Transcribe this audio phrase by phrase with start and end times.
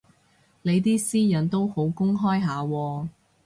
[0.63, 3.07] 你啲私隱都好公開下喎